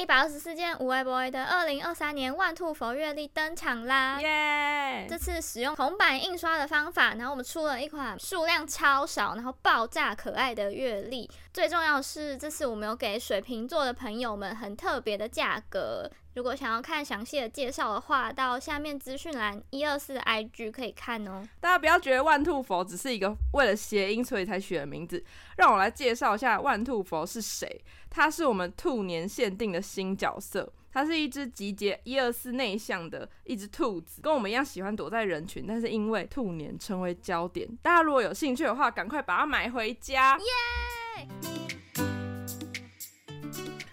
[0.00, 4.18] 一百二十四件无为 boy 的二零二三年万兔佛月历登场啦！
[4.18, 5.06] 耶！
[5.06, 11.30] 这次使用铜版印刷的方法，然后我们出了一款数量超少，然后爆炸可爱的月历。
[11.52, 16.10] 最重要的是，这次我们有给水瓶座的朋友们很特别的价格。
[16.34, 21.46] 如果想要看详细的介绍的话，到下面资讯栏一二四的 IG 可以看哦。
[21.60, 25.22] 大家不要觉得万兔佛只是一个为了谐音所以才取的名字，
[25.56, 27.82] 让我来介绍一下万兔佛是谁。
[28.08, 37.68] 他是我们兔年限定的新角色，它是一只集结一二四内向的一只兔子，跟我们一样喜欢躲在人群，但是因为兔年成为焦点。
[37.82, 40.38] 大家如果有兴趣的话，赶快把它买回家。
[40.38, 41.28] 耶！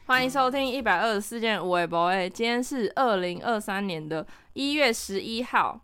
[0.08, 5.82] 欢迎收听一百二十四件无为 boy，今天是二零二三年的一月十一号。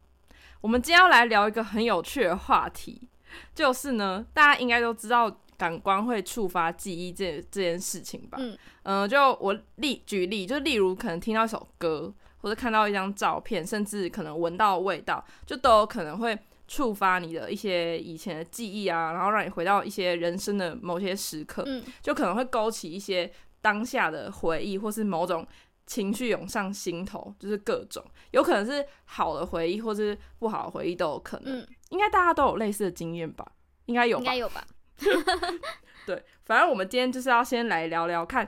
[0.62, 3.09] 我们今天要来聊一个很有趣的话题，
[3.54, 8.38] 就是呢，大家应该都知道感官会触发记忆这这件事情吧？
[8.40, 21.63] 嗯嗯、就我例举例，就例如可能听到一首歌，或者看到一张照片，甚至可能闻到味道，就都有可能会触发你的一些以前的记忆啊，然后让你回到一些人生的某些时刻。
[21.65, 23.30] 嗯，就可能会勾起一些
[23.63, 25.47] 当下的回忆，或是某种
[25.85, 31.61] 情绪涌上心头，就是各种，有可能是好的回忆，或是不好的回忆都有可能。
[31.61, 33.49] 嗯，应该大家都有类似的经验吧？
[33.85, 34.35] 应该有吧应该？
[34.35, 34.67] 有吧？
[36.05, 38.45] 对，反正我们今天就是要先来聊聊看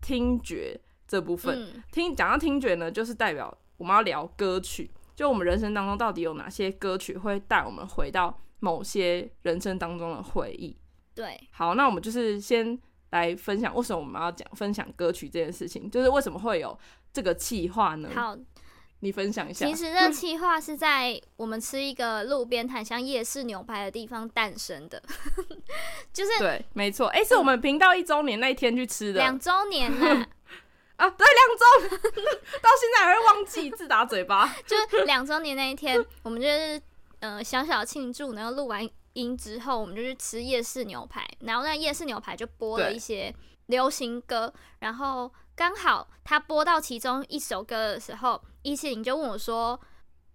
[0.00, 1.56] 听觉这部分。
[1.62, 10.76] 嗯听讲到听觉呢，就是代表我们要聊歌曲，就我们人生当中到底有哪些歌曲会带我们回到某些人生当中的回忆。
[11.14, 12.78] 对，好，那我们就是先
[13.16, 16.78] 来分享为什么我们要讲分享歌曲这件事情，就是为什么会有
[17.12, 18.10] 这个企划呢？
[18.14, 18.36] 好，
[19.00, 19.66] 你分享一下。
[19.66, 25.02] 其实这计划是在我们吃一个路边摊像夜市牛排的地方诞生的，
[26.12, 30.06] 就是对，没错，哎、是我们频道一周年那一天去吃的两周年呢、
[30.96, 31.96] 啊，对，两周，
[32.60, 34.56] 到现在还会忘记，自打嘴巴。
[34.66, 36.80] 就是两周年那一天，我们就是
[37.20, 43.34] 呃小小庆祝，然后录完音之后，我们就去吃夜市牛排，然后那夜市牛排就播了一些
[43.66, 49.80] 流行歌，然后刚好他播到其中一首歌的时候，一七零就问我说：“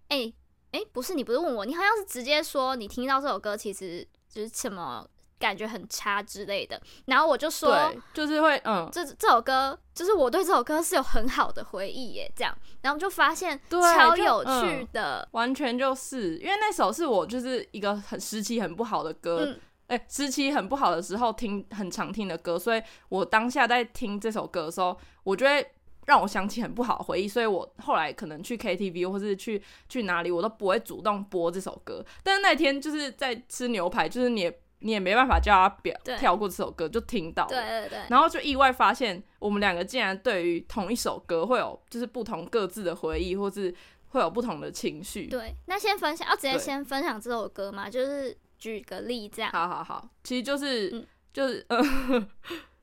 [0.08, 0.32] 哎、
[0.72, 5.08] 哎、不是你不是问我，你好像是直接说你听到这首歌其实就是什么
[5.42, 19.60] 感觉很差之类的，然后我就说。”对，就是会，嗯，这这首歌就是我对这首歌是有很好的回忆耶，这样，然后就发现对超有趣嗯的，完全就是因为那首是我就是一个很时期很不好的歌，嗯。
[19.88, 25.70] 哎、时期很不好的时候听很常听的歌，所以我当下在听这首歌的时候，我就会
[26.06, 32.02] 让我想起很不好的回忆，所以我后来可能去 KTV 或是去去哪里，我都不会主动播这首歌。
[32.22, 37.48] 但是那天就是在吃牛排，就是你也你也没办法叫他表跳过这首歌，就听到了。
[37.48, 43.74] 对对对，然后就意外发现，我们两个竟然对于同一首歌会有就是不同各自的回忆，或是
[44.08, 45.26] 会有不同的情绪。
[45.26, 51.06] 对，那先分享，要直接先分享这首歌嘛，就是举个例这样，好好好，其实就是、嗯。
[51.32, 51.82] 就是呃，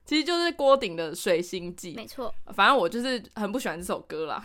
[0.09, 2.03] 其实就是郭顶的《水星记没》。
[2.09, 4.41] 错，反正我就是很不喜欢这首歌啦，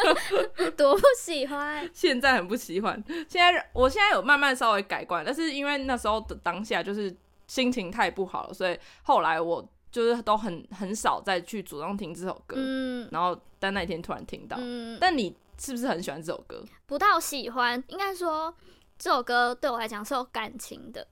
[0.78, 3.04] 多不喜欢， 现在很不喜欢。
[3.28, 7.14] 现在我现在有慢慢稍微改观，但是因为那时候的当下就是
[7.46, 12.56] 心情太不好了，所以后来我就是都很很少再去主动听这首歌。
[12.58, 16.64] 嗯然后但那一天突然听到，嗯，但你是不是很喜欢这首歌？
[16.86, 18.54] 不到喜欢，应该说
[18.98, 21.06] 这首歌对我来讲是有感情的，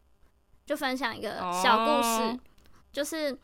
[0.65, 2.41] 就分享一个小故事，哦
[2.91, 3.37] 就是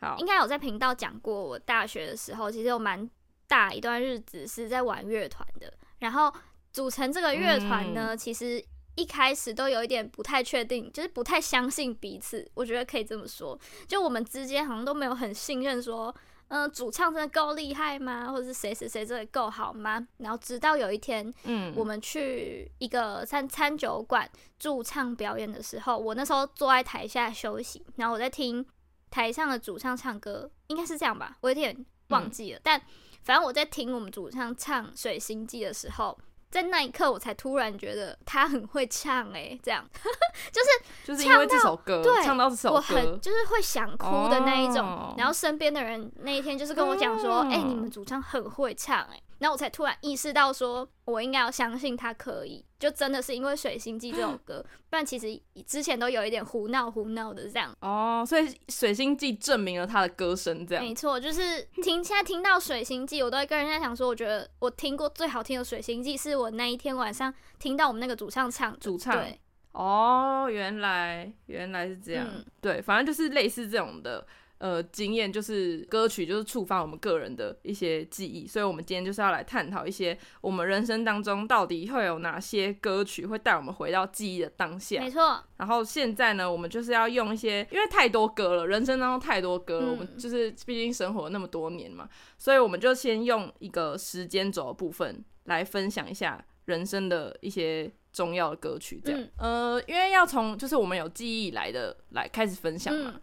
[0.00, 3.08] 好应，该有在频道讲过，我大学的时候其实有蛮
[3.46, 6.32] 大一段日子是在玩乐团的，然后
[6.72, 8.64] 组成这个乐团呢，其实
[8.94, 16.14] 一开始都有一点不太确定，就是不太相信彼此，我觉得可以这么说，就我们之间好像都没有很信任说。
[16.50, 18.32] 嗯，主唱真的够厉害吗？
[18.32, 20.08] 或者是谁谁谁真的够好吗？
[20.16, 24.26] 然后直到有一天，嗯，我们去一个餐餐酒馆
[24.58, 28.64] 驻唱表演的时候，我那时候坐在台下休息，然后我在听
[29.10, 32.60] 台上的主唱唱歌，应该是这样吧，我有点忘记了。
[32.62, 32.80] 但
[33.24, 36.18] 反正我在听我们主唱唱《水星记》的时候，
[36.50, 39.84] 在那一刻我才突然觉得他很会唱、欸，这样
[40.50, 40.68] 就是
[41.04, 44.78] 就是因为这首歌，对唱到这首我很，就是会想哭的那一种。
[44.78, 57.74] 哦然后身边的人那一天就是跟我讲说：“嗯哎、你们主唱很会唱、哎。”然后我才突然意识到，说我应该要相信他可以，就真的是因为《水星记》这首歌，不然其实之前都有一点胡闹胡闹的这样。
[57.80, 60.84] 哦，所以《水星记》证明了他的歌声，这样。
[60.84, 68.78] 没错，就是听现在听到《水星记》，我都会跟人家讲说，我觉得我听过最好听的《水星记》是我那一天晚上听到我们那个主唱唱。
[68.80, 69.40] 主唱对，
[69.72, 72.44] 哦，原来原来是这样，嗯。
[72.60, 74.26] 对，反正就是类似这种的
[74.58, 85.00] 呃经验，就是歌曲就是触发我们个人的一些记忆，所以我们今天就是要来探讨一些我们人生当中到底会有哪些歌曲会带我们回到记忆的当下。
[85.00, 85.42] 没错。
[85.56, 97.90] 然后现在呢，我们就是要用一些，因为太多歌了，人生当中太多歌了，我们就是毕竟生活那么多年嘛，所以我们就先用一个时间轴部分来分享一下人生的一些。
[98.10, 103.14] 重要的歌曲，这样，呃，因为要从就是我们有记忆来的来开始分享嘛，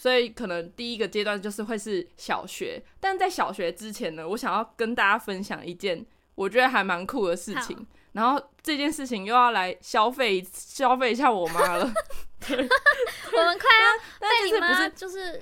[0.00, 6.02] 所以可能第一个阶段就是会是小学，但在小学之前呢，我想要跟大家分享一件
[6.36, 11.84] 我觉得还蛮酷的事情，然后这件事情又要来消费消费一下我妈了，
[12.48, 15.38] 我们快要被你妈 就是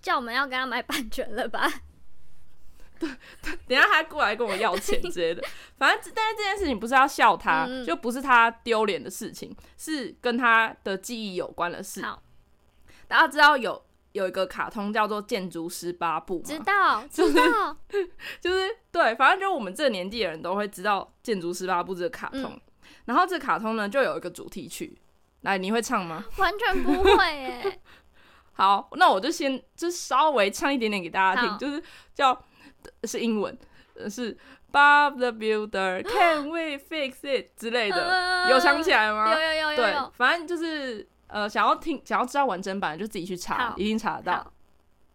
[0.00, 1.68] 叫我们要跟他买版权了吧？
[3.00, 3.10] 对，
[3.66, 5.42] 等下他过来跟我要钱之类的，
[5.76, 12.00] 反正但是这件事情不是要笑他，就不是他丢脸的事情，是跟他的记忆有关的事。
[12.02, 12.22] 好，
[13.08, 13.84] 大家知道有
[14.16, 16.42] 有一个卡通叫做《建筑师八部》？
[16.46, 17.76] 知道， 知道，
[18.40, 22.58] 就是对，反正就我们这个年纪的人都会知道《建筑师八部》这个卡通。
[23.04, 24.98] 然后这卡通呢，就有一个主题曲，
[25.42, 26.24] 来，你会唱吗？
[26.38, 27.80] 完全不会耶。
[28.52, 31.82] 好，那我就先就稍微唱一点点给大家听，就是
[32.14, 32.44] 叫。
[33.02, 33.56] 是英文，
[34.08, 34.36] 是
[34.70, 39.34] Bob the Builder，Can we fix it 之类的，有想起来吗？
[39.34, 39.76] 有有有有。
[39.76, 44.52] 对，反正就是呃，想要听，想要知道完整版，就自己去查，一定查得到。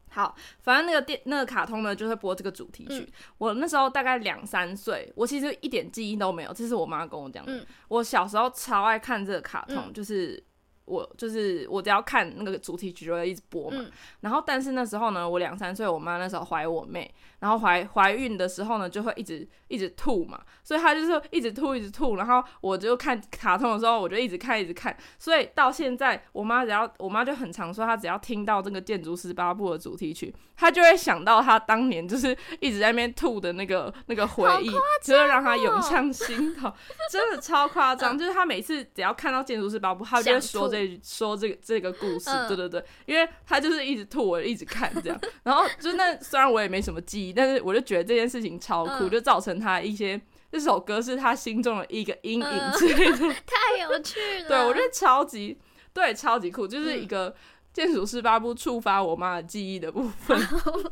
[0.10, 3.12] 好，反正那个电那个卡通呢，就会播这个主题曲。
[3.38, 7.66] 我那时候大概两三岁，我其实一点记忆都没有，这是我妈跟我讲的。
[7.88, 10.44] 我小时候超爱看这个卡通，就是。
[10.86, 13.86] 我就是我只要看那个主题曲就会一直播嘛，
[14.20, 17.10] 然后但是那时候呢，我两三岁，我妈那时候怀我妹，
[17.42, 34.70] 然后怀怀孕的时候呢，就会一直一直吐嘛，所以她就是一直吐一直吐，然后我就看卡通的时候，我就一直看一直看，所以到现在我妈只要我妈就很常说，她只要听到这个建筑师八部的主题曲，她就会想到她当年就是一直在那边吐的那个那个回忆，
[35.04, 36.72] 就会让她涌上心头，
[37.10, 40.92] 真的超夸张，就是她每次只要看到建筑师八部，她就会说这。
[41.02, 50.20] 说这个这个故事，对对对，因为她就是一直吐，我一直看这样，然后就那虽然我也没什么记忆，但是我就觉得这件事情超酷，就造成他一些
[50.52, 54.48] 这首歌是他心中的一个阴影之类的， 太有趣 了。
[54.48, 55.58] 对我觉得超级
[55.94, 57.36] 对超级酷，就是一个
[57.74, 60.40] 建筑师八部触发我妈的记忆的部分，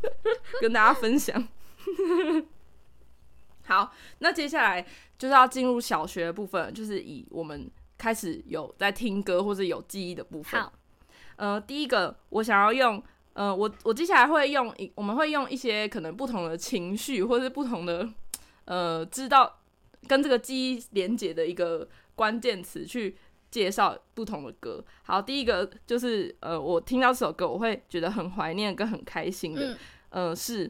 [0.62, 1.48] 跟大家分享。
[3.66, 4.86] 好，那接下来
[5.18, 7.70] 就是要进入小学的部分，就是以我们。
[8.00, 10.62] 开始有在听歌或者有记忆的部分。
[10.62, 10.72] 好，
[11.36, 13.04] 呃，第一个我想要用，
[13.40, 18.06] 呃，我我接下来会用一，我们会用一些可能不同的情绪或者是不同的，
[18.66, 19.62] 呃，知道
[20.10, 23.16] 跟这个记忆连接的一个关键词去
[23.50, 24.84] 介绍不同的歌。
[25.04, 29.78] 好，第一个就是呃，我听到这首歌我会觉得很怀念跟很开心的，
[30.10, 30.70] 呃，是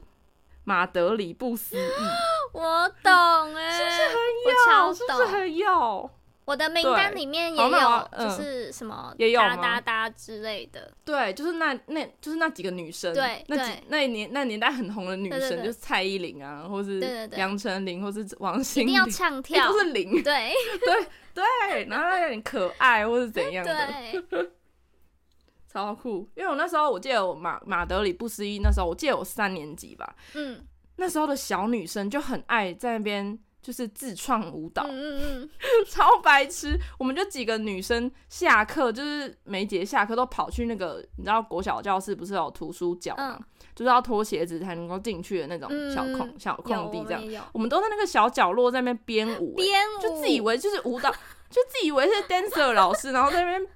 [0.63, 1.79] 马德里不思议。
[2.53, 3.11] 我懂
[3.55, 4.93] 哎，是不是很有？
[4.93, 6.11] 是不是很有？
[6.49, 10.91] 我的名单里面也有，就是什么哒哒哒之类的。
[11.05, 16.99] 对，就是那那就是那几个女生，对，那几那年那年代很红的女生，就是蔡依林啊，或是
[17.37, 20.09] 杨丞琳，或是王心凌，一定要唱 跳，都是零。
[20.23, 24.49] 对对对，然后有点可爱或是怎样的，
[25.71, 26.27] 超酷。
[26.33, 33.37] 因为我那时候我记得我马马德里不思议，那时候我记得我三年级吧，嗯，那时候的小女生就很爱在那边。
[33.61, 35.49] 就是自创舞蹈，嗯嗯
[35.89, 36.79] 超白痴。
[36.97, 43.39] 我们就几个女生下课，就是每节下课都跑去那个，你知道国小教室不是有图书角吗？
[43.75, 47.45] 就是要脱鞋子才能够进去的那种小空小空地，这样。
[47.53, 51.09] 我们都在那个小角落在那边编舞，编舞，就自以为就是舞蹈，
[51.49, 53.67] 就自以为是 dancer 老师，然后在那边。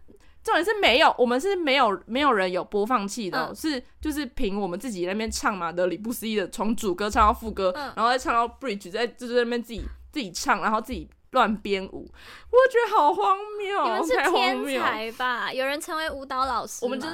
[0.44, 9.82] 重点是没有，我们是没有没有人有播放器的，是就是凭我们自己那边唱嘛的里不思议的，从主歌唱到副歌，然后再唱到 bridge，在就是那边自己
[10.12, 12.06] 自己唱，然后自己乱编舞，
[12.52, 15.54] 我觉得好荒谬，你们是天才吧？
[15.54, 17.08] 有人成为舞蹈老师，我们就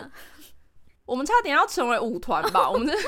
[1.05, 2.67] 我们差点要成为舞团吧？
[2.71, 3.07] 我们是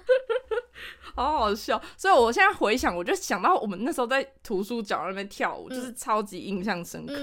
[1.14, 7.14] 好好笑，所以我现在回想，我就想到我们那时候在图书角那边跳舞，就是超级印象深刻。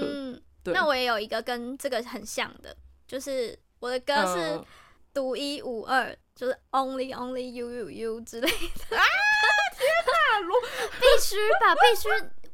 [0.64, 2.76] 那我也有一个跟这个很像的，
[3.06, 4.60] 就是我的歌是
[5.12, 9.04] 独一无二，就是 Only Only You You You 之类的啊！
[9.76, 10.60] 天哪，罗
[11.00, 12.08] 必须吧，必须！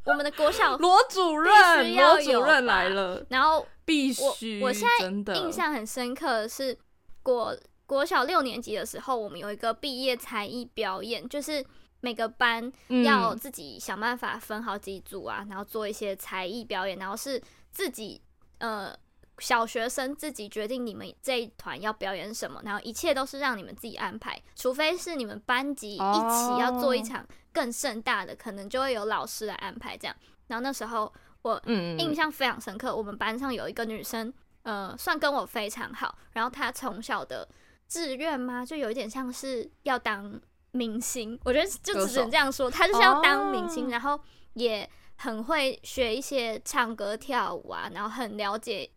[0.04, 4.62] 我们的国小罗主任，罗主任来了，然后必须。
[4.62, 4.86] 我现
[5.24, 6.78] 在印象很深刻的是
[7.24, 11.64] 国国小六年级的时候，我们有一个毕业才艺表演，就是
[12.06, 12.72] 每个班
[13.04, 17.42] 要自己想办法分好几组啊，然后做一些才艺表演，然后是。
[17.76, 18.18] 自己
[18.56, 18.96] 呃
[19.36, 27.22] 小学生自己决定你们这一团要表演什么，然后一切都是让你们自己安排，除非是你们班级一起要做一场
[27.52, 30.16] 更盛大的，可能就会有老师来安排这样。
[30.46, 31.60] 然后那时候我
[31.98, 34.32] 印象非常深刻，我们班上有一个女生，
[34.62, 37.46] 呃，算跟我非常好，然后她从小的
[37.86, 40.40] 志愿嘛，就有一点像是要当
[40.76, 44.20] 明星，我觉得就只能这样说，他就是要当明星，然后
[44.54, 48.90] 也很会学一些唱歌跳舞啊，然后很了解。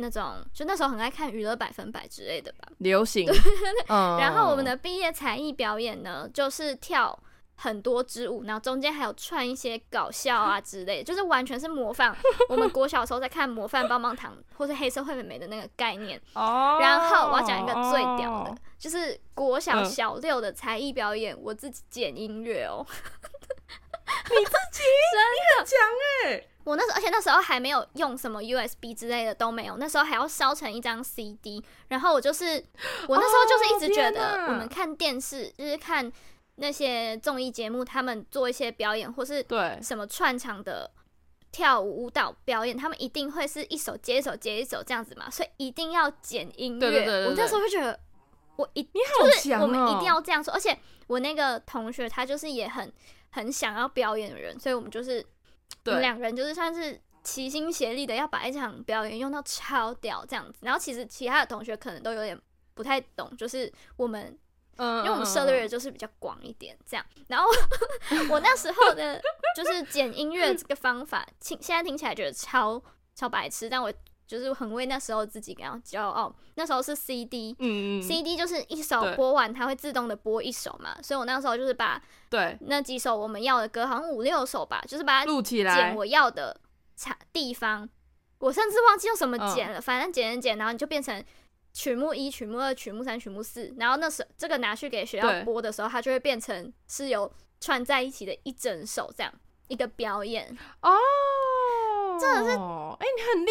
[0.00, 3.28] 那种就那时候很爱看娱乐百分百之类的吧，流行。
[3.90, 7.18] 然后我们的毕业才艺表演呢，就是跳
[7.60, 12.16] 很多支舞，然后中间还有串一些搞笑啊之类， 就是完全是模仿
[12.48, 16.20] 我们国小时候在看模范棒棒糖或是黑社会美眉的那个概念。
[16.34, 16.78] 哦。
[16.80, 22.86] 然后我要讲一个最屌的，就是国小小六的才艺表演，我自己剪音乐哦。
[24.30, 24.82] 你自己？
[25.64, 26.44] 真的！
[26.64, 31.62] 我那时候，而且那时候还没有用什么 USB 之类的都没有，那时候还要烧成一张 CD。
[31.88, 32.62] 然后我就是，
[33.06, 36.10] 我那时候就是一直觉得，我们看电视就是看
[36.58, 40.90] 那些综艺节目，他们做一些表演或是对什么串场的
[41.50, 47.26] 跳舞舞蹈表演，他们一定会是一首接一首接一首这样子嘛，所以一定要剪音乐。
[47.26, 47.98] 我那时候就觉得，
[48.56, 50.52] 我一你好强我们一定要这样说。
[50.52, 52.92] 而且我那个同学他就是也很
[53.30, 55.24] 很想要表演的人，所以我们就是。
[55.84, 60.58] 我们两个人就是算是齐心协力的，要把一场表演用到超屌这样子。
[60.62, 62.38] 然后其实其他的同学可能都有点
[62.74, 64.38] 不太懂，就是我们，
[64.78, 67.06] 嗯，因为我们涉猎的就是比较广一点这样。
[67.28, 67.46] 然后
[68.30, 69.20] 我那时候的
[69.54, 72.82] 就是剪音乐这个方法，听现在听起来觉得超
[73.14, 73.92] 超白痴，但我。
[74.28, 76.30] 就是很为那时候自己感到骄傲。
[76.56, 80.94] 那时候是 CD，嗯，CD 就是一首播完，它会自动的播一首嘛。
[81.02, 86.60] 所以我那时候就是把对那几首我们要的歌，好像五六首吧，就是把它录起来，剪我要的
[86.94, 87.88] 场地方。
[88.40, 91.24] 我甚至忘记用什么剪了，反正剪剪剪，然后你就变成
[91.78, 93.72] 曲目一、曲目二、曲目三、曲目四。
[93.78, 99.32] 然后那时这个拿去给学校播的时候，它就会变成是有串在一起的一整首这样
[99.68, 100.90] 一个表演哦。
[102.20, 103.50] 真的是，哎，你很厉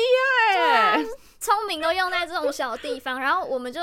[0.52, 1.06] 害哎，
[1.40, 3.18] 聪明都用在这种小地方。
[3.22, 3.80] 然后我们就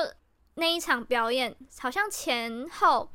[0.57, 3.11] 那一场表演，好像前后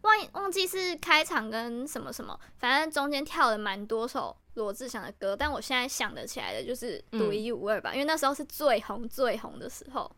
[0.00, 5.36] 忘忘记是开场跟什么什么，反正中间跳了蛮多首罗志祥的歌。
[5.36, 10.10] 但我现在想得起来的就是独一无二吧，因为那时候是最红最红的时候。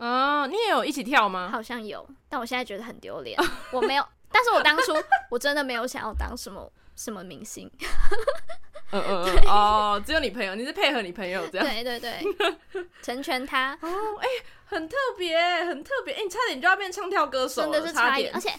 [0.00, 1.48] 啊，你也有一起跳吗？
[1.52, 3.38] 好像有，但我现在觉得很丢脸。
[3.72, 4.94] 我没有，但是我当初
[5.30, 7.70] 我真的没有想要当什么什么明星。
[8.92, 11.66] 嗯嗯嗯 哦，只有你朋友，你是配合你朋友这样？
[11.66, 12.24] 对对对，
[13.02, 13.88] 成全他哦，
[14.20, 14.26] 哎，
[14.64, 18.32] 很特别，很特别，哎，你差点就要变唱跳歌手真的是差点。
[18.34, 18.50] 而且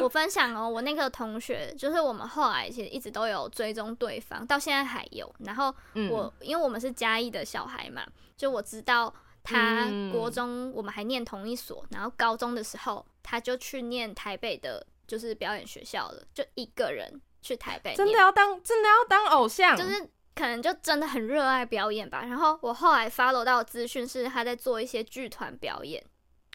[0.00, 5.30] 我分享哦，我那个同学，就是我们后来其实一直都有追踪对方，到现在还有。
[5.40, 5.74] 然后
[6.10, 8.06] 我因为我们是嘉义的小孩嘛，
[8.38, 17.20] 就我知道他国中我们还念同一所，然后高中的时候他就去念台北的，就是表演学校了，就一个人。
[17.40, 20.00] 去台北，真的要当真的要当偶像，就是
[20.34, 22.24] 可能就真的很热爱表演吧。
[22.28, 26.04] 然后我后来 follow 到资讯是他在做一些剧团表演，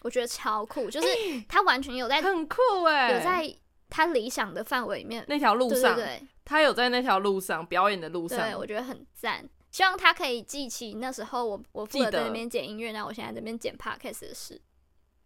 [0.01, 1.07] 我觉得超酷，就是
[1.47, 3.55] 他完全有在很酷哎，有在
[3.89, 9.49] 他理想的范围里面那条路上，对他有在那条路上表演的路上，对我觉得很赞。
[9.73, 14.61] 希望他可以记起那时候我我负责在那边剪音乐，然后我现在这边剪 podcast 的事。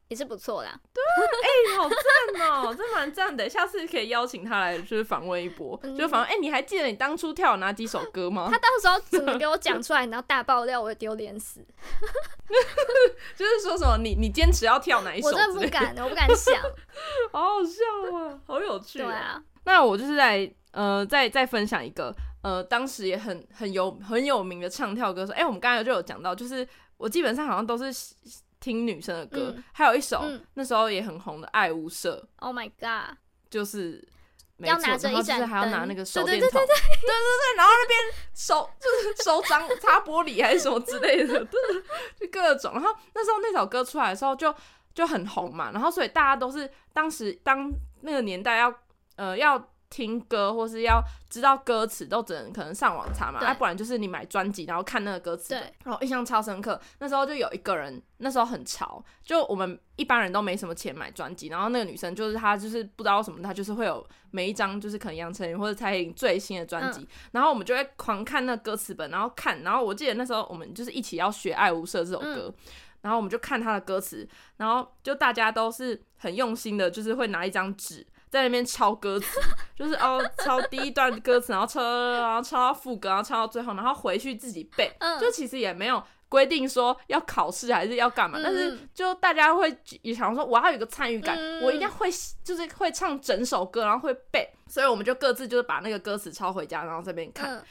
[0.07, 1.03] 也是不错啦，对，
[1.43, 6.29] 哎，好赞哦，这蛮赞的，下次可以邀请他来，就是访问一波，就访问。
[6.29, 8.47] 哎，你还记得你当初跳哪几首歌吗？
[8.49, 11.59] 他到时候怎么给我讲出来，然后大爆料，我会丢脸死。
[13.35, 15.27] 就是说什么，你你坚持要跳哪一首？
[15.27, 16.55] 我真的不敢，我不敢想。
[17.33, 18.99] 好好笑啊，好有趣。
[18.99, 22.15] 对啊，那我就是在呃，再再分享一个
[22.47, 25.33] 呃，当时也很很有很有名的唱跳歌手。
[25.33, 27.93] 哎，我们刚才就有讲到，就是我基本上好像都是。
[28.59, 30.25] 听女生的歌，还有一首
[30.55, 32.19] 那时候也很红的《爱无赦》。
[32.37, 33.15] Oh my god！
[33.51, 34.03] 就是
[34.57, 37.99] 要拿着一就是还要拿那个手电筒，对对对对，然后那边
[38.33, 41.45] 手就是手掌擦玻璃还是什么之类的，
[42.19, 42.73] 就各种。
[42.73, 44.53] 然后那时候那首歌出来的时候就
[44.95, 48.73] 就很红嘛，然后所以大家都是当时当那个年代要
[49.17, 49.69] 呃要。
[49.89, 55.49] 听歌或是要知道歌词，都只能可能上网查嘛，要不然就是你买专辑，然后看那个歌词。
[55.49, 56.79] 对，然后印象超深刻。
[56.99, 72.53] 那时候就有一个人，那时候很潮，就我们一般人都没什么钱买专辑，然后那个女生就是她，就是不知道什么，她就是会有每一张就是可能杨丞琳或者蔡依林最新的专辑，然后我们就会狂看那歌词本，然后看，然后我记得那时候我们就是一起要学《爱无赦》这首歌，
[73.01, 74.27] 然后我们就看他的歌词，
[74.57, 78.05] 然后就大家都是很用心的，就是会拿一张纸。
[78.29, 79.39] 在那边抄歌词，
[79.75, 84.91] 就是哦，抄第一段歌词，然后抄，然后抄到副歌，然后抄到最后，然后回去自己背。
[85.19, 92.09] 就其实也没有规定说要考试还是要干嘛，但是嗯就大家会也想说我要有一个参与感，嗯我一定要会
[92.43, 97.55] 就是会唱整首歌，然后会背，所以我们就各自就是把那个歌词抄回家，然后这边看。
[97.55, 97.63] 嗯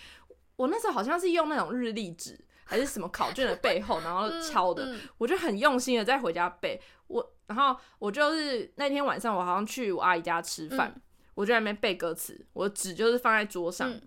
[0.56, 2.34] 我那时候好像是用那种日历纸
[2.64, 6.80] 还是什么考卷的背后，然后抄的，嗯我就很用心的在回家背。
[7.08, 11.02] 我然后我就是那天晚上我好像去我阿姨家吃饭，嗯
[11.34, 13.90] 我就在那边背歌词，我的纸就是放在桌上。
[13.90, 14.00] 嗯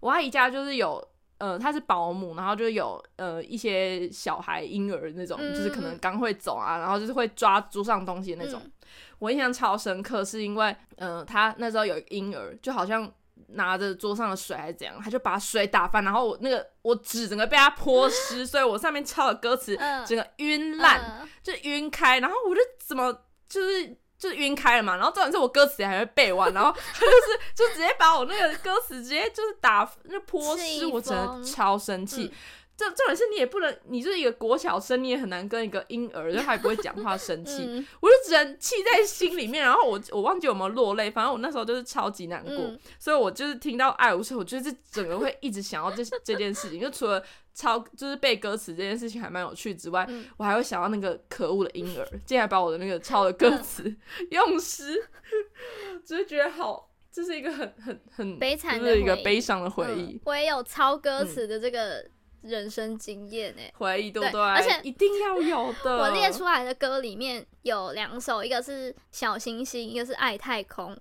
[0.00, 1.06] 我阿姨家就是有。
[1.38, 8.58] 呃，她是保姆，然后就有呃一些小孩婴儿那种，嗯就是可能刚会走啊，然后就是会抓桌上东西的那种。
[8.64, 8.72] 嗯
[9.18, 13.12] 我印象超深刻，是因为呃，她那时候有婴儿，就好像
[13.48, 23.12] 拿着桌上的水还是怎样，他就把水打翻，然后我那个我纸整个被他泼湿，所以我上面抄的歌词嗯整个晕烂，嗯就晕开，然后我就怎么
[23.48, 23.96] 就是。
[24.18, 32.24] 就是晕开了嘛，然后重点是我歌词还会背完，然后他就是就直接把我那个歌词直接就是打就泼湿，我真的超生气。
[32.24, 32.32] 嗯
[32.76, 37.86] 这重点是你也不能，你就是一个国小生，你也很难跟一个婴儿，就他也不会讲话生气， 嗯。
[38.00, 42.78] 我就只能气在心里面，然后我我忘记有没有落泪，反正我那时候就是超级难过，嗯。
[42.98, 53.96] 所以我就是听到爱无声，我觉得这整个会一直想要这这件事情，就除了抄就是背歌词这件事情还蛮有趣之外，嗯我还会想到那个可恶的婴儿，竟然把我的那个抄的歌词
[54.30, 55.02] 用诗，
[56.04, 59.98] 只是觉得好，这是一个很很很悲惨的一个悲伤的回嗯。
[59.98, 60.20] 忆。
[60.26, 62.06] 我也有抄歌词的这个
[62.46, 65.96] 人生经验诶、回忆对不对而且一定要有的。
[65.98, 70.96] 我列出来的歌里面有两首，一个是小星星，一个是爱太空。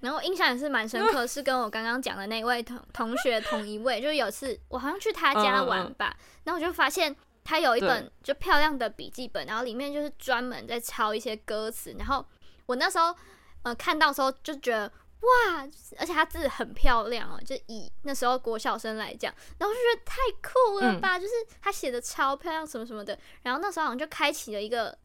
[0.00, 12.24] 然后印象也是蛮深刻，是跟我刚刚讲的那位同同学同一位，就是有次我好像去他家玩吧，然后我就发现他有一本就漂亮的笔记本，然后里面就是专门在抄一些歌词，然后
[12.64, 13.14] 我那时候
[13.62, 15.66] 呃看到的时候就觉得哇，
[15.98, 24.96] 而且他字很漂亮哦，就以那时候国小生来讲，然后就觉得太酷了吧，就是他写的超漂亮什么什么的，然后那时候好像就开启了一个。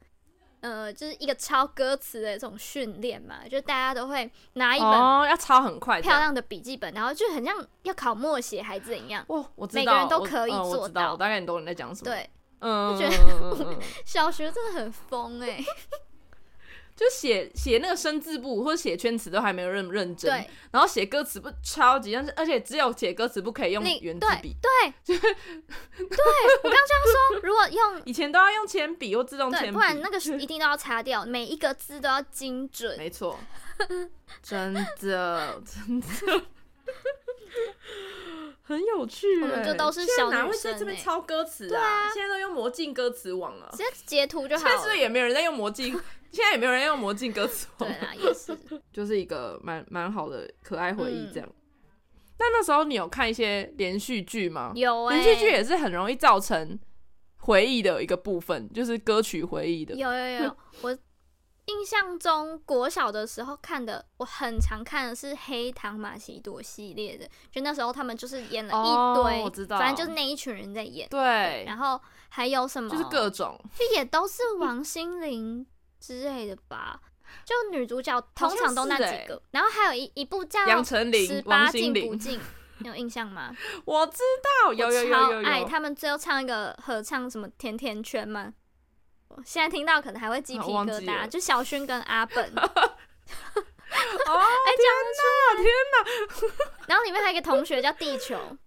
[0.61, 6.17] 呃，就是一个抄歌词的这种训练嘛，就大家都会拿一本哦，要抄很快，漂。
[6.17, 9.23] 亮的笔记本，然后就很像要考默写还是怎样。
[9.27, 12.27] 哇，我知道，每个人都可以做到知道我大概你懂你在讲什么。，对，
[12.61, 15.63] 嗯，就觉嗯嗯嗯嗯 小学真的很疯哎、
[16.95, 24.71] 就写写那个生字部或者写圈词都还没有认认真，对，然后写歌词不超级，但是而且只有写歌词不可以用圆珠笔，对。
[25.05, 25.27] 对 对，
[26.63, 32.97] 我刚刚这样说，如果用以前都要用铅笔或自动铅，笔，不然那个一定都要擦掉，每一个字都要精准。
[32.97, 33.37] 没错，
[34.41, 36.45] 真的真的。
[38.67, 43.77] 很有趣欸，我们就都是现在哪会在这边抄歌词对啊现在都用魔镜歌词网了直。
[43.77, 44.97] 接截图就好现在是不是。
[44.97, 45.93] 也没有人在用魔镜？
[46.31, 48.57] 现在也没有人在用魔镜歌词网对，啊，也是。
[48.91, 51.49] 就是一个蛮蛮好的可爱回忆嗯这样。
[52.39, 54.71] 那那时候你有看一些连续剧吗？
[54.75, 56.77] 有哎、连续剧也是很容易造成
[57.37, 59.93] 回忆的一个部分，就是歌曲回忆的。
[59.95, 60.97] 有有有， 我
[61.65, 71.09] 印象中国小的时候看的，我很常看的是《黑糖玛奇朵》系列的，就那时候他们就是演了一堆，哦我知道反正就是那一群人在演。
[71.09, 71.99] 对，然后
[72.29, 72.89] 还有什么？
[72.89, 75.65] 就是各种就也都是王心凌
[75.99, 77.01] 之类的吧。
[77.43, 82.39] 就女主角通常都那几个，然后还有一一部叫杨丞《琳十、八禁不禁》，
[82.77, 83.51] 你有印象吗？
[83.85, 84.19] 我知
[84.63, 85.47] 道，有有有有有。
[85.47, 88.53] 爱他们最后唱一个合唱什么甜甜圈吗？
[89.29, 92.63] 我现在听到可能还会鸡皮疙瘩，就小薰跟阿本，哎
[94.27, 94.41] 哦，
[94.77, 96.53] 讲得出来，
[96.87, 98.57] 然后里面还有一个同学叫地球， 啊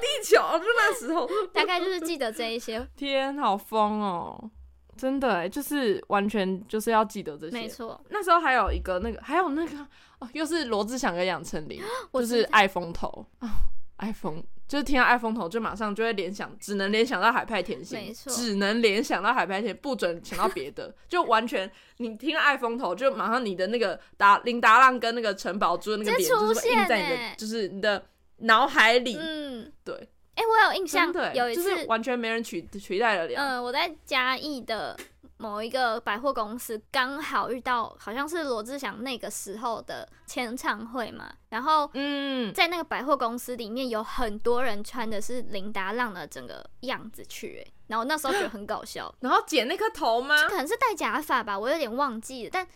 [0.00, 4.50] 地球就那时候，大概就是记得这一些，天，好疯哦！
[4.96, 7.52] 真的哎，就是完全就是要记得这些。
[7.56, 9.78] 没错，那时候还有一个那个，还有那个
[10.18, 13.26] 哦，又是罗志祥跟杨丞琳，就是爱风头。
[13.38, 13.48] 啊，
[13.96, 28.02] 爱风就是听到爱风头就马上就会联想，只能联想到海派甜心，没错只能联想到海派甜，不准想到别的，就完全你听到爱风头，就马上你的那个达林达浪跟那个陈宝珠的那个脸就是会印出现在你的欸就是你的
[28.38, 29.94] 脑海里，嗯，对，
[30.36, 33.34] 哎、我有印象真的，欸有一次就是完全没人取取代得了。
[33.36, 34.98] 嗯，我在嘉义的
[35.42, 50.36] 某一个百货公司，刚好遇到好像是罗志祥那个时候的签唱会嘛，然后嗯，在那个百货公司里面有很多人穿的是林达浪的整个样子去、欸，然后那时候觉得很搞笑， 然后剪那颗头吗？
[50.48, 52.66] 可能是戴假发吧，我有点忘记了，但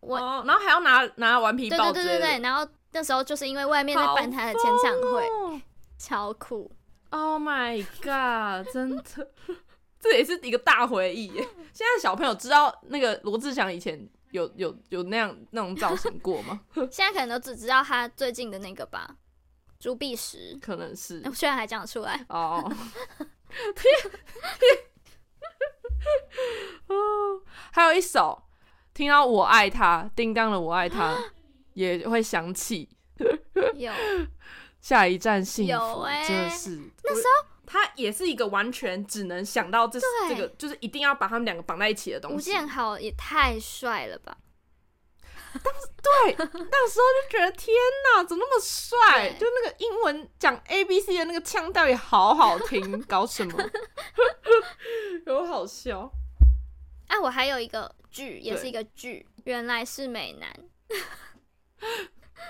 [0.00, 5.60] 我、哦，然后还要拿拿顽皮对豹之类的，对对对对，然后那时候就是因为外面在办他的签唱会，哦。
[5.96, 6.70] 超酷
[7.10, 8.70] ，Oh my god！
[8.70, 9.30] 真的，
[10.04, 11.42] 这也是一个大回忆耶。
[11.72, 16.60] 现在小朋友知道那个罗志祥以前有有有那样那种造型过吗？
[16.92, 19.16] 现在可能都只知道他最近的那个吧，
[19.80, 21.22] 朱碧石，可能是。
[21.32, 22.62] 居然还讲得出来，哦。
[26.88, 27.40] 哦，
[27.72, 28.42] 还有一首，
[28.92, 31.16] 听到我爱他，叮当的我爱他，
[31.72, 32.90] 也会想起。
[33.74, 33.90] 有。
[34.82, 36.28] 下一站幸有福，欸。
[36.28, 36.78] 真的是。
[37.04, 37.53] 那时候。
[37.66, 42.40] 他也是一个完全只能想到这对这个，就是一定要把他们两个绑在一起的东西吴。
[42.40, 44.36] 建豪也太帅了吧！
[45.62, 45.72] 当
[46.02, 47.72] 对，那时候就觉得天
[48.16, 49.30] 哪，怎么那么帅？
[49.38, 53.70] 就那个英文讲 A B C 的那个腔调也好好听，搞什么？
[55.26, 56.10] 有好笑。
[57.06, 60.52] 啊，我还有一个剧，也是一个剧，原来是美男。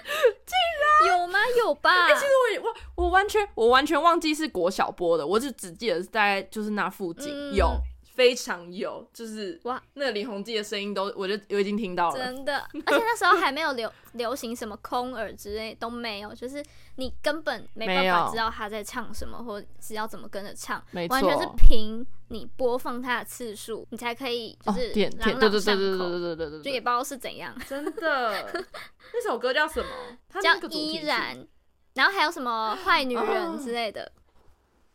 [0.03, 1.39] 竟然有吗？
[1.59, 1.91] 有吧？
[2.09, 2.27] 哎其实
[2.63, 7.67] 我我我完全我完全忘记是国小播的，我就只记得是大概就是那附近、嗯有
[8.15, 12.17] 非常有，就是哇，那个李弘基的声音都我就我已经听到了。
[12.17, 16.65] 真的，而且那时候还没有流流行什么空耳之类都没有，就是
[16.97, 28.65] 你根本没办法知道他在唱什么，或是要怎么跟着唱，完全是凭你播放他的次数，你才可以就哦，是点朗点对对对朗上口，对对对对对对对，就也不知道是怎样，真的。
[29.13, 29.89] 那首歌叫什么？
[30.29, 31.47] 它叫依然，
[31.95, 34.11] 然后还有什么坏女人哦之类的，哦，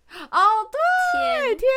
[0.09, 1.69] 对，天，天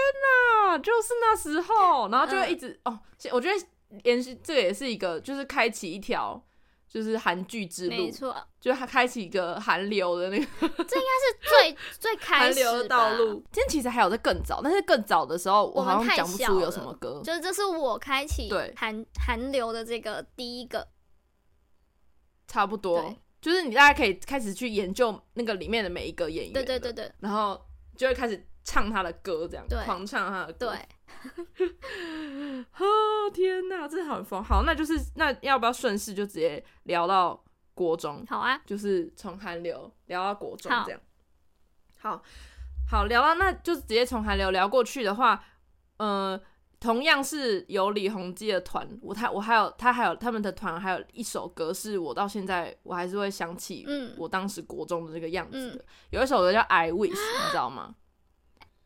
[0.71, 2.99] 哪，就是那时候，然后就会嗯一直、哦，
[3.33, 3.67] 我觉得
[4.05, 6.43] 延续这个也是一个，就是开启一条
[6.89, 13.35] 就是韩剧之路没，错，就是它开启一个韩流的那个 这应该是最 最开始韩流的道路。
[13.53, 17.21] 今天其实还有在更早，但是更早的时候，我好像讲不小出有什么歌。
[17.25, 20.87] 就是这是我开启对韩韩流的这个第一个，
[22.47, 27.59] 差不多，就是你大家可以开始去研究那个里面的每一个演员，对对对，对然后
[28.03, 30.77] 就会开始唱他的歌，这样对狂唱他的歌。
[31.57, 31.71] 对，
[32.79, 34.43] 哦 天哪，这很疯。
[34.43, 37.41] 好，那就是那要不要顺势就直接聊到
[37.75, 38.27] 国中？
[38.29, 41.01] 好啊，就是从韩流聊到国中这样。
[42.01, 42.21] 好，
[42.91, 45.45] 好聊到那就直接从韩流聊过去的话，
[45.99, 46.41] 呃，
[46.83, 54.13] 同样是有李弘基的团，我他我还有他还有他们的团还有一首歌是我到现在我还是会想起嗯。
[54.19, 55.85] 我当时国中的这个样子的，嗯。
[56.11, 57.95] 有一首歌叫《I Wish》，你知道吗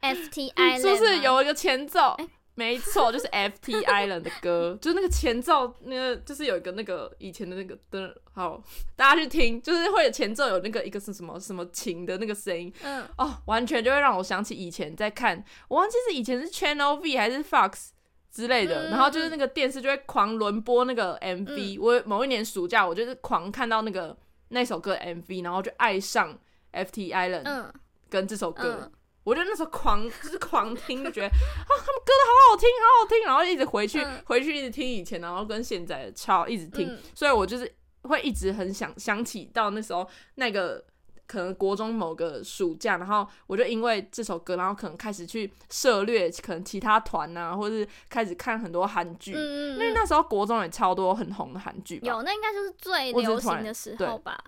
[0.02, 2.10] ？Island 是不是有一个前奏？
[2.18, 8.60] 哎没错，就是 FT Island 的歌， 就是那个前奏，那个就是有一个那个以前的那个灯，好，
[8.96, 17.90] 大家去听，就是会有前奏有那个一个是什么什么琴的那个声音，嗯，哦，完全就会让我想起以前在看，我忘记是以前是 Channel V 还是 Fox
[18.32, 18.90] 之类的，嗯。
[18.90, 24.16] 然后就是那个电视就会狂轮播那个 MV，、我某一年暑假我就是狂看到那个
[24.48, 26.38] 那首歌 MV，然后就爱上
[26.72, 27.72] FT Island 嗯。
[28.08, 28.78] 跟这首歌。
[28.82, 28.92] 嗯，
[29.26, 31.32] 我就那时候狂就是狂听，就觉得啊，
[31.66, 34.22] 他们歌都好好听，好好听，然后一直回去、嗯。
[34.24, 36.98] 回去一直听以前，然后跟现在的超一直听，嗯。
[37.12, 40.84] 所以我就是会一直很想想起到那时候那个
[41.26, 54.38] 可能国中某个暑假，然后我就因为这首歌，然后可能开始去涉略可能其他团啊，或者是开始看很多韩剧，嗯因为那时候国中也超多很红的韩剧，有，那应该就是最流行的时候吧。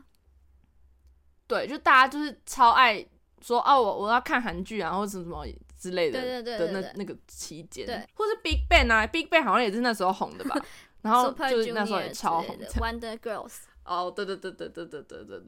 [1.49, 3.05] 对，就大家就是超爱
[3.41, 5.47] 说哦，我我要看韩剧啊，或者什么
[5.79, 10.57] 之类的，对对对的那那个期间，对，或是 Big Bang 啊，Big Bang 好像也是那时候红的吧，
[11.03, 15.41] 然后就是那时候也超红的，Wonder Girls，哦，对对对对对对对对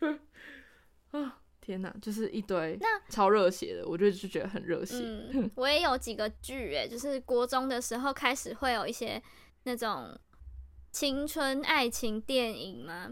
[0.00, 0.18] 对，
[1.20, 9.20] 啊，天哪，就是一堆那超热血的，我就就觉得很热血，嗯， 我也有几个剧，哎，就是国中的时候开始会有一些
[9.64, 10.16] 那种
[10.92, 13.10] 青春爱情电影嘛，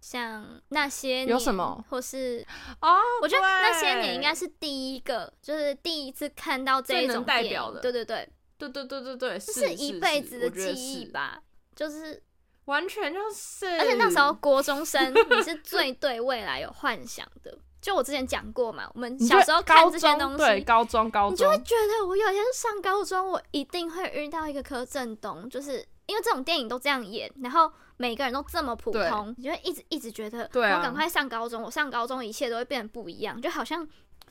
[0.00, 1.84] 像那些年有什么？
[1.88, 2.46] 或是
[2.80, 7.80] 哦，我觉得那些年应该是第一个，就是第一次看到这一种代表的。
[7.80, 8.28] 对对对，
[8.58, 11.42] 对对对对对，这是一辈子的记忆是吧。
[11.74, 12.22] 就是，
[12.66, 17.58] 完全就是，而且那时候国中生，你是最对未来有幻想的。
[17.82, 30.78] 就我之前讲过嘛，我们小时候看这些东西对西，高中高中你就会，觉得我有一天上高中，我一定会遇到一个柯震东，就是因为这种电影都这样演，然后每个人都这么普通，你就会一直一直觉得，对啊。
[30.78, 33.86] 我赶快上高中，我上高中一切都会变得不一样，就好像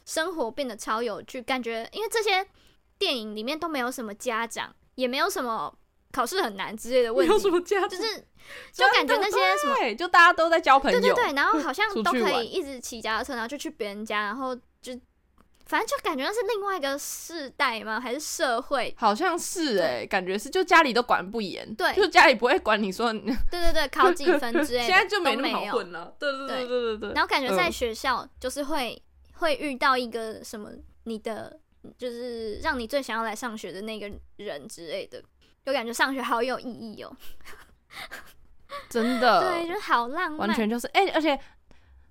[0.06, 2.46] 生活变得超有趣，感觉因为这些
[2.98, 5.76] 电影里面都没有什么家长，也没有什么
[6.12, 8.26] 考试很难之类的问 没有什题，么家长，就是
[8.72, 9.76] 就感觉那些什么。
[9.78, 14.94] 对，就大家都在交朋友，对对对，然后好像 都可以一直骑脚踏车，然后就去别人家，然后就
[15.66, 18.00] 反正就感觉那是另外一个世代吗？
[18.00, 18.94] 还是社会？
[18.98, 27.14] 好像是哎、感觉是，就家里都管不严，对就家里不会管你说，对对对，考几分之类的， 现在就没没那么好混了，对对对对对。
[27.14, 29.02] 然后感觉在嗯学校就是会、
[29.34, 30.70] 会遇到一个什么
[31.06, 31.60] 你的，
[31.98, 35.22] 就是让你最想要来上学的那个人之类的，
[35.66, 37.12] 就感觉上学好有意义哦。
[38.90, 40.48] 真的，对，就是好浪漫。
[40.48, 41.40] 完全就是哎、而且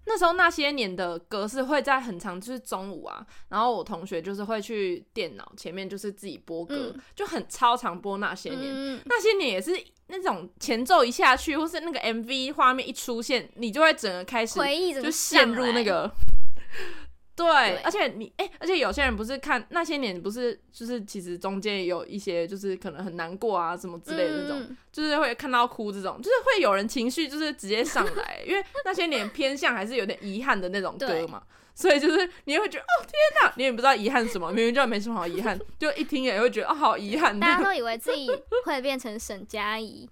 [0.07, 8.63] 那时候那些年的歌是会在很长，就是中午啊，然后我同学就是会去电脑前面，就是自己播歌，嗯就很超常播那些年。
[8.65, 9.73] 嗯，那些年也是
[10.09, 14.61] 那种前奏一下去，或是那个 MV 画面一出现，你就会整个开始
[15.03, 16.11] 就陷入那个。
[17.37, 31.43] 对，对而且你哎、而且有些人不是看那些年，不是就是其实中间有一些就是可能很难过啊什么之类的那种，嗯就是会看到哭这种，就是会有人情绪就是直接上来，因为那些年偏向还是有点遗憾的那种歌嘛，
[31.75, 37.39] 所以就是你会觉得哦天哪，你也不知道遗憾什么，明明就没什么好遗憾，就一听也会觉得哦好遗憾。
[37.41, 38.29] 大家都 以为自己
[38.65, 40.09] 会变成沈佳宜，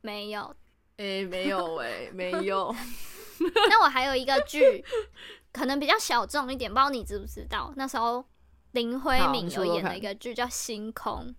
[0.00, 0.54] 没有。
[0.98, 2.72] 哎、没有哎、没有，
[3.68, 4.84] 那我还有一个剧，
[5.52, 7.72] 可能比较小众一点，不知道你知不知道？
[7.76, 8.24] 那时候
[8.72, 11.34] 林辉敏有演了一个剧叫《星空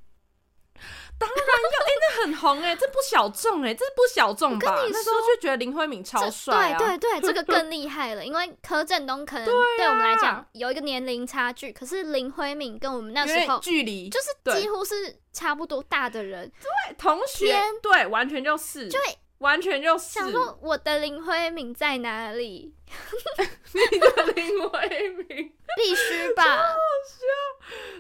[1.20, 4.76] 当然要哎那很红哎、这不小众哎、这不小众吧？
[4.76, 6.30] 跟你那时候就觉得林辉敏》超。
[6.30, 9.46] 帅啊，对对对，这个更厉害了，因为柯震东可能
[9.78, 22.74] 对我们来讲有一个年龄差距，可是林辉敏跟我们那时候距离就是几乎是差不多大的人，对同学对，完全就是，就会完全就是想说我的林徽敏在哪里？
[23.92, 25.54] 你的林徽敏。
[25.76, 26.44] 必须吧？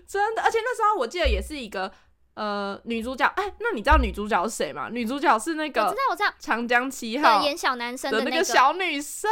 [0.07, 1.91] 真的，而且那时候我记得也是一个
[2.35, 4.89] 呃女主角，哎，那你知道女主角是谁吗？
[4.91, 9.29] 女主角是那我知个道我知道，长江七号，演小男生的那个小女生，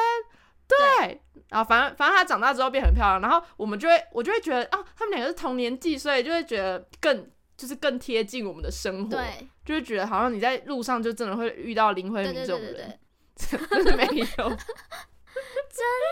[0.68, 1.22] 对。
[1.50, 7.30] 然后反正反正她长大之后变很漂亮，然后我们就会我就会觉得啊，他们两个是同年纪，所以就会觉得更
[7.62, 13.00] 就是更贴近我们的生活，对就会觉得好像你在路上就真的会遇到林辉对对明这种人，，
[13.38, 14.50] 真的没有，真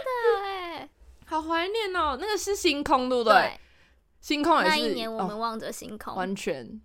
[0.05, 0.87] 的哎
[1.25, 2.15] 好怀念哦。
[2.21, 3.33] 那个是星空，对不对？
[3.33, 3.59] 对，
[4.21, 6.79] 星空也是那一年我哦们望着星空，完全。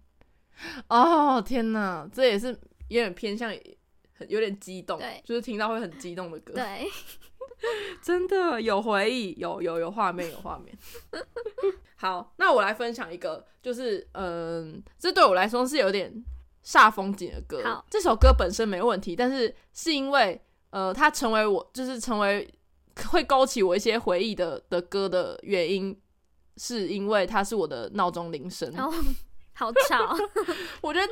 [0.88, 2.48] 哦天哪，这也是
[2.88, 3.54] 有点偏向，
[4.16, 6.54] 很有点激动，对就是听到会很激动的歌。
[6.54, 6.88] 对，
[8.00, 10.74] 真的有回忆，有有有画面，有画面。
[12.04, 16.12] 好，那我来分享一个，就是嗯，这对我来说是有点
[16.62, 17.82] 煞风景的歌好。
[17.88, 20.38] 这首歌本身没问题，但是是因为
[20.68, 22.46] 呃，它成为我就是成为
[23.10, 25.98] 会勾起我一些回忆的的歌的原因，
[26.58, 28.70] 是因为它是我的闹钟铃声。
[29.54, 30.14] 好吵，
[30.82, 31.08] 我觉得，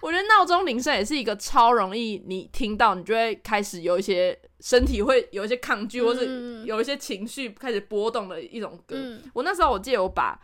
[0.00, 6.66] 我觉得闹钟铃声也是一个超容易你听到，你就会开始有一些身体会有一些抗拒，或是嗯。
[6.66, 8.96] 有一些情绪开始波动的一种歌。
[8.98, 10.38] 嗯，我那时候我记得我把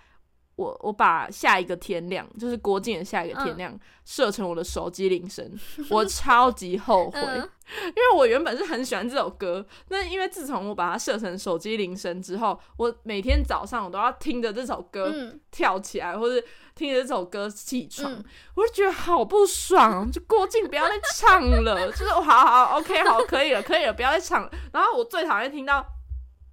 [0.56, 5.50] 我我把下一个天亮，就是郭靖的下一个天亮，设成我的手机铃声，
[5.88, 7.48] 我超级后悔，嗯。
[7.86, 16.44] 因为我原本是很喜欢这首歌，那因为自从我把它设成手机铃声之后，我每天早上我都要听着这首歌，嗯，跳起来，或者
[16.80, 24.50] 听着这首歌起床，嗯我就觉得好不爽，就郭靖不要再唱了， 就是好好 OK 好可以了，可以了，不要再唱了。
[24.72, 25.84] 然后我最讨厌听到。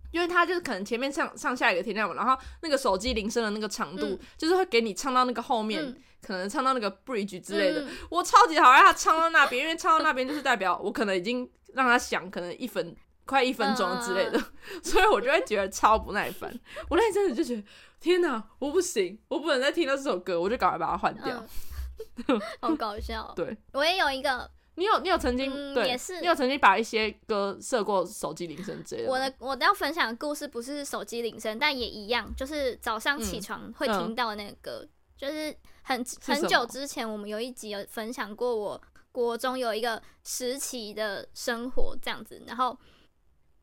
[0.10, 7.82] 因为他就是可能前面唱唱下一个天亮嘛，然后那个手机铃声的那个长度，嗯就是会给你唱到那个后面，嗯可能唱到那个 bridge 之类的。
[7.82, 14.42] 嗯我超级讨厌他唱到那边，因为唱到那边就是代表我可能已经让他响，可能一分快一分钟之类的，
[14.82, 16.58] 所以我就会觉得超不耐烦。
[16.90, 17.64] 我那一阵子就觉得，
[18.00, 21.44] 天哪，我不行，我不能再听到这首歌，我就赶快把它换掉。
[22.28, 23.32] 嗯，好搞笑。
[23.36, 29.10] 对我也有一个，你有你有曾经、对，嗯也是你有曾经把一些歌设过手机铃声之类的？
[29.10, 38.82] 我的我要分享的故事不是手机铃声，但也一样，就是早上起床会听到的那个歌，就是很很久之前我们有一集有分享过，我
[39.12, 42.78] 国中有一个时期的生活这样子，然后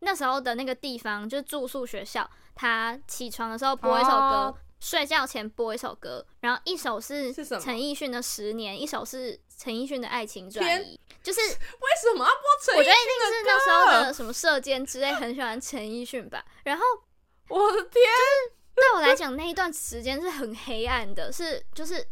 [0.04, 4.14] 那时候的那个地方就是住宿学校，他起床的时候播一首歌。
[4.14, 16.44] 哦睡觉前播一首歌，然后一首是陈奕迅的《十年》，一首是陈奕迅的《爱情转移》，就是 为什么要播陈奕迅我觉得一定是那时候的什么射箭之类，很喜欢陈奕迅吧。
[16.64, 16.84] 然后
[17.48, 18.02] 我的天，
[18.74, 22.06] 对我来讲，那一段时间是很黑暗的，是就是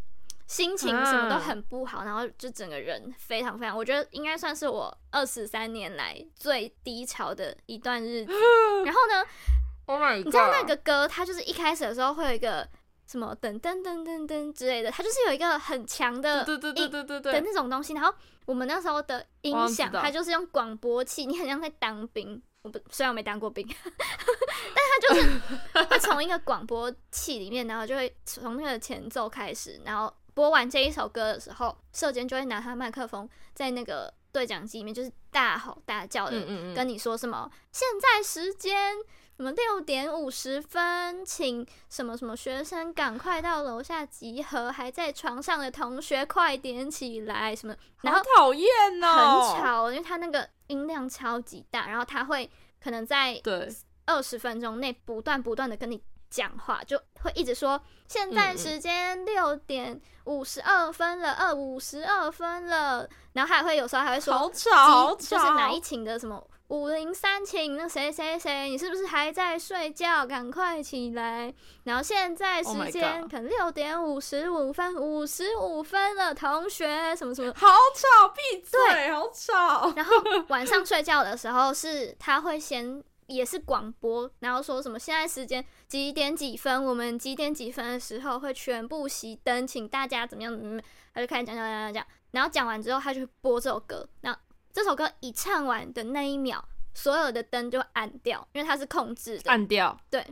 [0.53, 8.33] 心情什么都很不好，然后就整个人非常非常，我觉得应该算是我二十三年来最低潮的一段日子。
[8.85, 9.25] 然后呢，
[9.87, 10.27] Oh my god！
[10.27, 12.69] 你知道那个歌，它就是一开始的时候会有一个
[13.07, 17.95] 什么噔噔噔噔噔之类的，它就是有一个很强的对对对对对对的，那种东西。
[17.95, 18.13] 然后
[18.45, 22.43] 我们那时候的音响，它就是用广播器，你很像在当兵。
[22.63, 36.41] 我不虽然我没当过兵， 但它就是会从一个广播器里面，然后就会从那个前奏开始，然后播完这一首歌的时候，社监就会拿他麦克风在那个对讲机里面，就是大吼大叫的
[36.75, 37.51] 跟你说什么？
[37.71, 38.95] 现在时间
[39.37, 47.75] 什么六点五十分，请什么什么学生赶快到楼下集合，还在床上的同学快点起来，什么？
[48.03, 48.69] 然后好讨厌
[49.03, 52.49] 哦很哦，吵，因为他那个音量超级大，然后他会
[52.83, 53.69] 可能在对，
[54.07, 70.27] 二十分钟内不断不断的跟你讲话，就会一直说现在时间六点五十二分了，二五十二分了，然后还会有时候还会说好吵，好吵，就是哪一寝的什么五零三寝，那谁谁谁，你是不是还在睡觉？
[70.27, 71.53] 赶快起来！
[71.85, 77.53] 然后现在 Oh 时间可能六点五十五分，五十五分了，同学什么什么。
[77.55, 79.93] 好吵，闭嘴，好吵。
[79.95, 80.15] 然后
[80.49, 85.63] 晚上睡觉的时候是他会先也是广播，然后说什么现在时间
[85.93, 94.35] 几点几分，我们几点几分的时候会全部熄灯，请大家怎么样怎么样，他就开始讲讲讲讲讲，然后讲完之后他就播这首歌，那
[94.73, 99.51] 这首歌一唱完的那一秒，所有的灯就暗掉，因为它是控制的。
[99.51, 99.95] 暗掉。
[100.09, 100.23] 对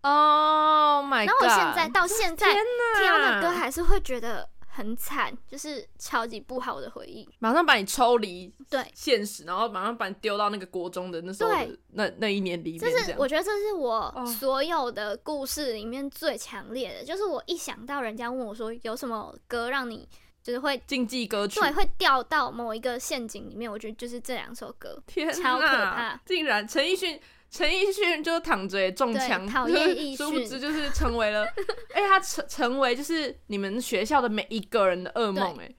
[0.00, 1.30] ，Oh my god！
[1.30, 2.60] 后我现在到现在听
[3.06, 7.28] 到那，歌还是会觉得很惨，就是超级不好的回忆。
[7.40, 20.08] 马上把你抽离对，现实，然后马上把你丢到那个国中的那时候的那那一年里面，就是我觉得这是我哦所有的故事里面最强烈的，就是我一想到人家问我说有什么歌让你
[20.44, 21.58] 就是会竞技歌曲。
[21.58, 25.02] 对会掉到某一个陷阱里面，我觉得就是这两首歌。
[25.08, 31.44] 天超可怕竟然陈奕迅，陈奕迅就躺着也中枪，对讨 厌奕殊不知就是成为了，
[31.94, 35.74] 哎、他成成为就是你们学校的每一个人的噩梦，哎，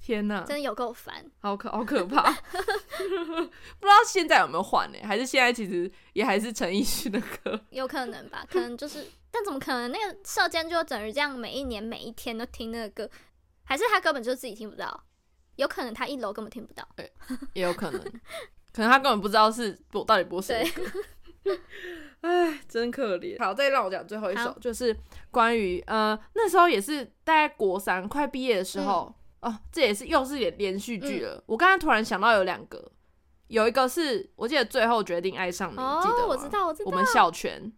[0.00, 4.98] 天哪，真的有够烦，好可好可怕， 不知道现在有没有换呢？
[5.04, 7.60] 还是现在其实也还是陈奕迅的歌？
[7.70, 8.44] 有可能吧？
[8.50, 9.92] 可能就是，但怎么可能？
[9.92, 13.08] 那个社监就整日这样，每一年每一天都听那个歌，
[13.62, 15.04] 还是他根本就自己听不到？
[15.56, 16.86] 有可能他一楼根本听不到。
[17.52, 18.02] 也有可能，
[18.72, 20.82] 可能他根本不知道是播到底播谁的歌。
[22.22, 23.36] 哎，真可怜。
[23.42, 24.96] 好，再让我讲最后一首，就是
[25.32, 31.42] 关于呃那时候也是大概国三快毕业的时候，哦，这也是又是连连续剧了。
[31.46, 32.92] 我刚刚突然想到有两个，
[33.48, 36.90] 有一个是我记得最后决定爱上你，记得我知道，我知道。
[36.90, 37.72] 我们小泉，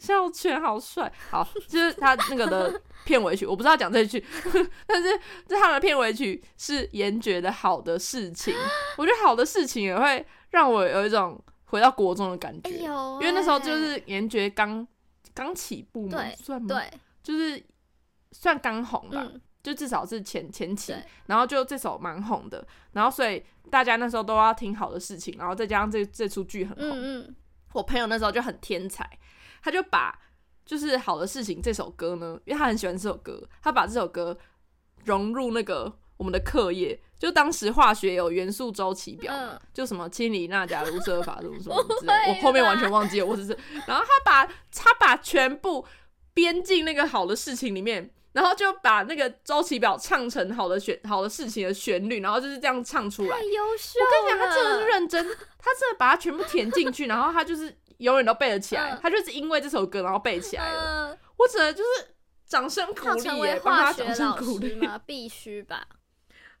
[0.00, 4.24] 小泉好帅，好，就是他那个的片尾曲，我不知道讲这句，
[4.86, 5.08] 但是
[5.46, 8.54] 这他们的片尾曲是严爵的好的事情，
[8.96, 14.86] 我觉得好的事情也会让我有一种回到国中的感觉，因为那时候就是严爵刚
[15.34, 16.90] 刚起步嘛，算吗？，对，
[17.22, 17.62] 就是
[18.32, 19.26] 算刚红吧。
[19.32, 20.94] 嗯，就至少是前前期，
[21.26, 27.36] 然后就这首蛮红的，然后所以大家那时候都要听好的事情，然后再加上这这出剧很红，嗯嗯，
[27.74, 29.08] 我朋友那时候就很天才，
[29.62, 30.18] 他就把
[30.64, 34.36] 就是好的事情这首歌呢，因为他很喜欢这首歌，他把这首歌
[35.04, 45.84] 融入那个我们的课业，就当时化学有元素周期表嘛，嗯就什么氢锂钠钾卢瑟法什么什么 之类，会我后面完全忘记了，我只是，然后他把他把全部
[46.34, 48.12] 编进那个好的事情里面。
[48.32, 53.42] 然后就把那个周期表唱成好的旋好的事情的旋律，然后就是这样唱出来太。
[53.42, 55.24] 优秀我跟你讲，他真的了是认真，
[55.58, 58.90] 他真的把它全部填进去，然后他就是永远都背得起来。
[58.92, 61.10] 嗯他就是因为这首歌，然后背起来了。
[61.12, 62.14] 嗯，我只能就是
[62.46, 64.70] 掌声鼓励帮他掌声鼓励。
[64.70, 65.00] 师吗？
[65.06, 65.86] 必须吧。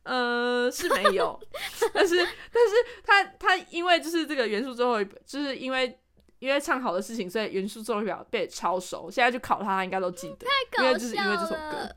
[0.02, 1.38] 呃，是没有，
[1.92, 2.74] 但是但是
[3.04, 5.98] 他他因为就是这个元素最后一，就是因为
[6.38, 9.10] 因为唱好的事情，所以元素最后一表背得超熟。
[9.10, 10.46] 现在去考他，他应该都记得。
[10.46, 11.94] 太搞因为就是因为这首歌。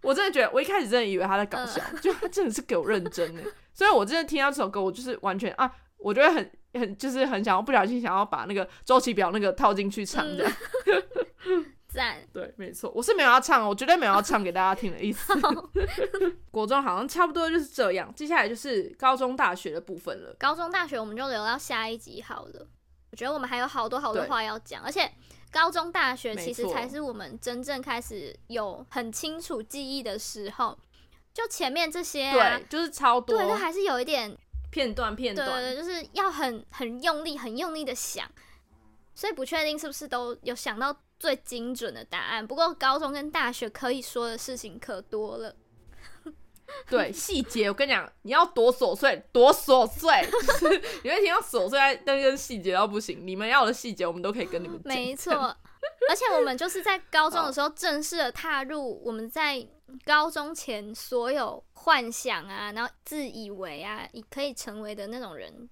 [0.00, 3.42] 我真的觉得，我一开始真的以为他在搞嗯笑， 就他真的是给我认真的。
[3.74, 5.70] 所以我真的听到这首歌，我就是完全啊，
[6.02, 10.52] 我觉得很很就是很想要不小心想要把那个周期表那个套进去唱这样。
[11.88, 15.34] 赞， 对，没错，我是没有要唱，我绝对没有要唱给大家听的意思。
[16.50, 20.34] 国中好像差不多就是这样，接下来就是高中、大学的部分了。
[20.38, 22.66] 高中、大学我们就留到下一集好了。
[23.10, 25.10] 我觉得我们还有好多好多话要讲，而且
[25.50, 30.78] 高中、大学其实才是我们真正开始有很清楚记忆的时候。
[31.34, 34.34] 就前面这些啊对，，就是超多对，就还是有一点，
[34.72, 35.46] 片段片段。
[35.46, 38.28] 对对对，就是要很很用力、很用力的想，
[39.14, 42.44] 所以不确定是不是都有想到最精准的答案。
[42.44, 45.54] 不过高中跟大学可以说的事情可多了。
[46.88, 50.10] 对细节，我跟你讲，你要多琐碎，多琐碎，
[50.46, 53.26] 就是你会听到琐碎，但跟细节到不行。
[53.26, 54.94] 你们要的细节，我们都可以跟你们讲。
[54.94, 55.54] 没错，
[56.08, 59.66] 而且我们就是在高中的时候正式的踏入我们在
[60.04, 65.68] 高中前所有幻想啊，然后自以为啊可以成为的那种人，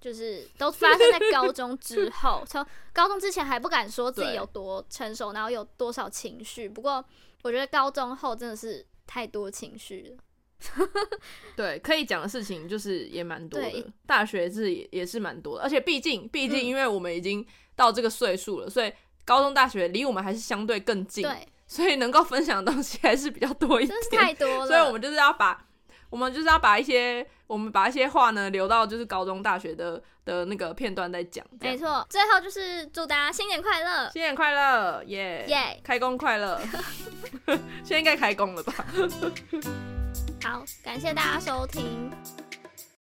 [0.00, 2.44] 就是都发生在高中之后。
[2.46, 6.68] 从高中之前还不敢说自己有多成熟，然后有多少情绪。
[6.68, 7.04] 不过
[7.42, 10.22] 我觉得高中后真的是太多情绪了。
[11.54, 18.90] 对，可以讲的事情就是也蛮多的，大学是也也是蛮多的，而且毕竟毕竟嗯因为我们已经到这个岁数了，所以
[19.26, 24.66] 高中大学离我们还是相对更近，对，所以能够分享的东西还是比较多一真是点，太多了。
[24.66, 25.62] 所以我们就是要把
[26.08, 31.44] 我们就是要把一些我们把一些话呢留到就是高中、大学的的那个片段再讲。
[31.60, 32.06] 没错。
[32.08, 35.80] 最后就是祝大家新年快乐，新年快乐，耶、耶！
[35.82, 36.60] 开工快乐！
[37.82, 38.72] 现在应该开工了吧？
[40.42, 42.08] 好，感谢大家收听。